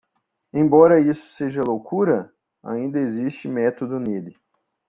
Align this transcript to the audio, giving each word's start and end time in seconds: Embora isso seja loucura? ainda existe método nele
Embora 0.51 0.99
isso 0.99 1.27
seja 1.35 1.63
loucura? 1.63 2.33
ainda 2.63 2.97
existe 2.97 3.47
método 3.47 3.99
nele 3.99 4.35